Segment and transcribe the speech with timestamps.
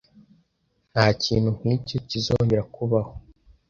[0.91, 3.11] Ntakintu nkicyo kizongera kubaho.